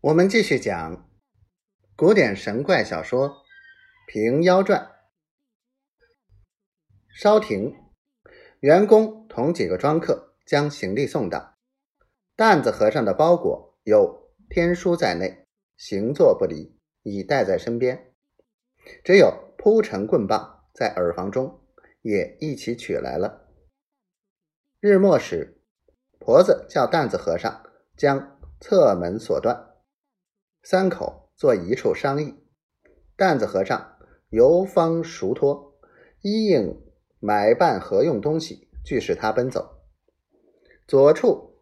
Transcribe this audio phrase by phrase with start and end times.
[0.00, 1.10] 我们继续讲
[1.96, 3.30] 古典神怪小说
[4.06, 4.80] 《平妖传》。
[7.12, 7.74] 稍停，
[8.60, 11.56] 员工同几个庄客将行李送到。
[12.36, 15.44] 担子和尚的包裹有天书在内，
[15.76, 18.14] 行坐不离，已带在身边。
[19.02, 21.66] 只有铺陈棍棒在耳房中，
[22.02, 23.48] 也一起取来了。
[24.78, 25.60] 日末时，
[26.20, 29.67] 婆子叫担子和尚将侧门锁断。
[30.62, 32.34] 三口坐一处商议，
[33.16, 33.96] 担子和尚
[34.28, 35.78] 由方熟脱，
[36.20, 36.80] 一应
[37.20, 39.80] 买办何用东西，俱使他奔走。
[40.86, 41.58] 左处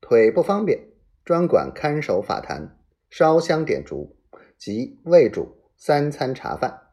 [0.00, 0.88] 腿不方便，
[1.24, 4.16] 专管看守法坛、烧香点烛
[4.58, 6.88] 及喂主三餐茶饭。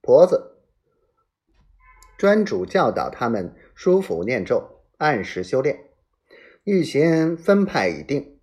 [0.00, 0.58] 婆子
[2.18, 5.90] 专主教导他们书符念咒，按时修炼。
[6.64, 8.40] 预先分派已定，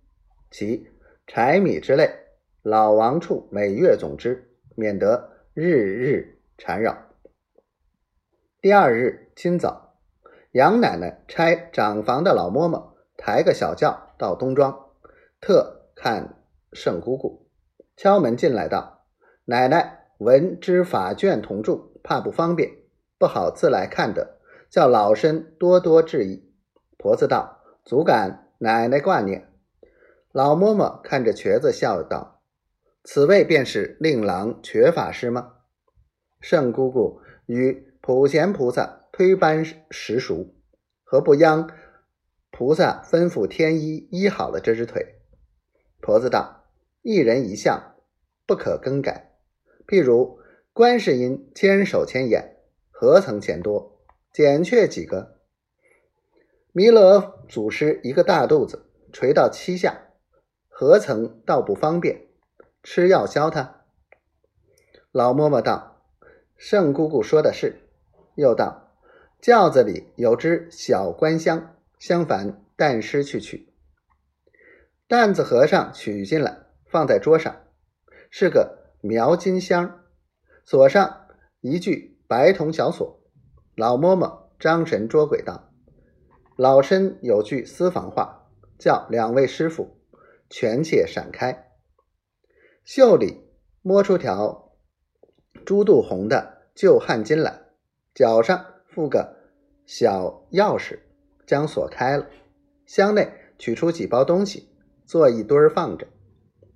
[0.50, 0.88] 其
[1.26, 2.21] 柴米之类。
[2.62, 6.96] 老王处每月总之，免得日日缠绕。
[8.60, 9.98] 第二日清早，
[10.52, 14.90] 杨奶奶差长房的老嬷嬷抬个小轿到东庄，
[15.40, 17.48] 特看圣姑姑。
[17.96, 19.06] 敲门进来道
[19.46, 22.70] ：“奶奶闻知法卷同住，怕不方便，
[23.18, 24.38] 不好自来看的，
[24.70, 26.54] 叫老身多多致意。”
[26.96, 29.52] 婆子道：“足感奶奶挂念。”
[30.30, 32.38] 老嬷嬷看着瘸子笑道。
[33.04, 35.54] 此位便是令郎瘸法师吗？
[36.40, 40.54] 圣姑姑与普贤菩萨推班实熟，
[41.02, 41.68] 何不央
[42.50, 45.16] 菩萨吩咐天医医好了这只腿？
[46.00, 46.64] 婆子道：
[47.02, 47.96] 一人一相，
[48.46, 49.32] 不可更改。
[49.86, 50.38] 譬如
[50.72, 52.56] 观世音千手千眼，
[52.90, 54.00] 何曾钱多？
[54.32, 55.40] 减却几个？
[56.70, 60.12] 弥勒祖师一个大肚子垂到膝下，
[60.68, 62.28] 何曾倒不方便？
[62.82, 63.84] 吃药消他。
[65.10, 66.02] 老嬷嬷道
[66.56, 67.80] ：“圣姑姑说的是。”
[68.34, 68.90] 又道
[69.40, 73.72] ：“轿子里有只小官箱，相烦但师去取。”
[75.06, 77.54] 担子和尚取进来，放在桌上，
[78.30, 80.00] 是个描金箱，
[80.64, 81.26] 锁上
[81.60, 83.20] 一具白铜小锁。
[83.76, 85.70] 老嬷嬷张神捉鬼道
[86.56, 88.48] ：“老身有句私房话，
[88.78, 89.98] 叫两位师傅
[90.48, 91.68] 权且闪开。”
[92.84, 93.48] 袖里
[93.80, 94.72] 摸出条
[95.64, 97.60] 朱肚红的旧汗巾来，
[98.12, 99.36] 脚上附个
[99.86, 100.98] 小钥匙，
[101.46, 102.26] 将锁开了。
[102.84, 104.68] 箱内取出几包东西，
[105.06, 106.08] 做一堆儿放着，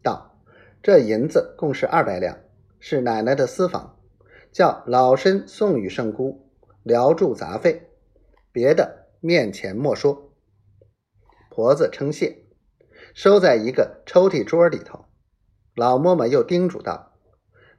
[0.00, 0.38] 道
[0.80, 2.38] ：“这银子共是二百两，
[2.78, 3.98] 是奶奶的私房，
[4.52, 6.48] 叫老身送与圣姑，
[6.84, 7.90] 聊住杂费，
[8.52, 10.30] 别的面前莫说。”
[11.50, 12.44] 婆子称谢，
[13.12, 15.04] 收在一个抽屉桌里头。
[15.76, 17.12] 老嬷嬷又叮嘱道：“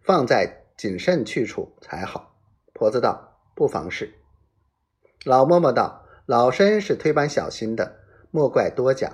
[0.06, 2.36] 放在谨慎去处才好。”
[2.72, 4.14] 婆子道：“不妨事。”
[5.26, 7.98] 老嬷嬷道：“老身是推班小心的，
[8.30, 9.12] 莫怪多讲。”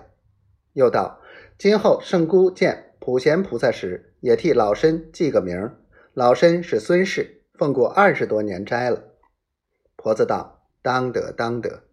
[0.73, 1.21] 又道
[1.57, 5.73] ：“今后圣姑见普贤菩萨时，也替老身记个名。
[6.13, 9.01] 老身是孙氏，奉过二十多年斋了。”
[9.95, 11.83] 婆子道：“当得，当得。”